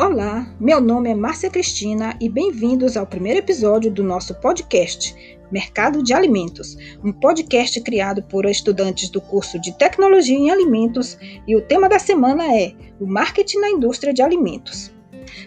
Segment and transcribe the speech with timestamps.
[0.00, 5.14] Olá, meu nome é Márcia Cristina e bem-vindos ao primeiro episódio do nosso podcast
[5.52, 6.74] Mercado de Alimentos,
[7.04, 11.98] um podcast criado por estudantes do curso de Tecnologia em Alimentos e o tema da
[11.98, 14.90] semana é o marketing na indústria de alimentos.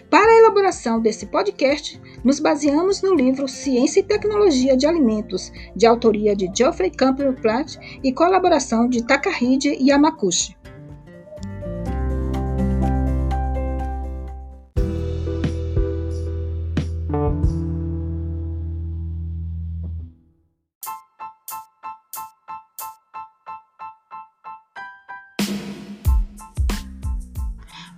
[0.08, 5.84] Para a elaboração desse podcast, nos baseamos no livro Ciência e Tecnologia de Alimentos, de
[5.84, 10.54] autoria de Geoffrey Campbell Platt e colaboração de Takahide Yamakushi.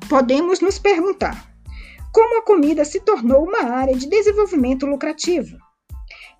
[0.09, 1.53] Podemos nos perguntar:
[2.13, 5.57] como a comida se tornou uma área de desenvolvimento lucrativo?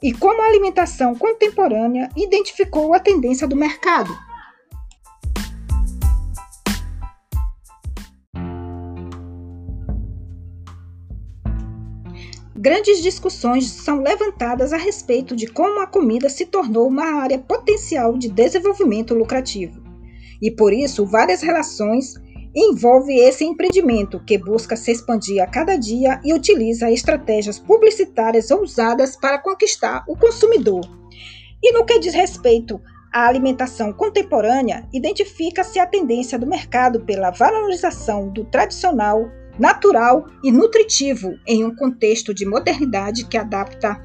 [0.01, 4.17] E como a alimentação contemporânea identificou a tendência do mercado?
[12.55, 18.17] Grandes discussões são levantadas a respeito de como a comida se tornou uma área potencial
[18.17, 19.83] de desenvolvimento lucrativo.
[20.41, 22.15] E por isso, várias relações
[22.57, 29.15] envolve esse empreendimento que busca se expandir a cada dia e utiliza estratégias publicitárias ousadas
[29.15, 30.81] para conquistar o consumidor.
[31.63, 32.81] E no que diz respeito
[33.13, 41.35] à alimentação contemporânea, identifica-se a tendência do mercado pela valorização do tradicional, natural e nutritivo
[41.47, 44.01] em um contexto de modernidade que adapta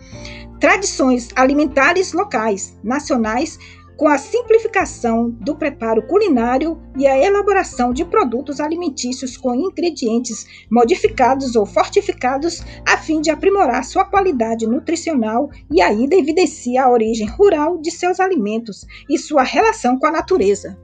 [0.60, 3.58] tradições alimentares locais, nacionais
[4.02, 11.56] com a simplificação do preparo culinário e a elaboração de produtos alimentícios com ingredientes modificados
[11.56, 17.78] ou fortificados a fim de aprimorar sua qualidade nutricional e ainda evidencia a origem rural
[17.78, 20.76] de seus alimentos e sua relação com a natureza.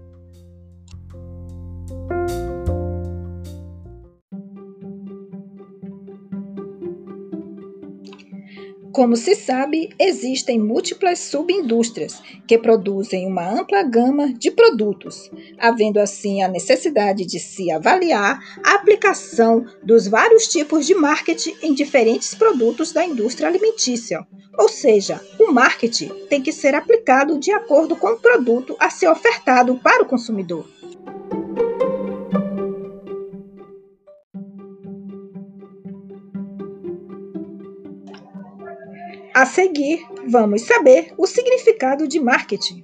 [8.97, 16.41] Como se sabe, existem múltiplas subindústrias que produzem uma ampla gama de produtos, havendo assim
[16.41, 22.91] a necessidade de se avaliar a aplicação dos vários tipos de marketing em diferentes produtos
[22.91, 24.25] da indústria alimentícia.
[24.57, 29.09] Ou seja, o marketing tem que ser aplicado de acordo com o produto a ser
[29.09, 30.65] ofertado para o consumidor.
[39.39, 42.81] A seguir, vamos saber o significado de marketing.